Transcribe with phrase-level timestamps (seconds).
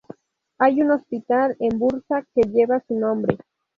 [0.57, 3.37] Hay un hospital en Bursa que lleva su nombre.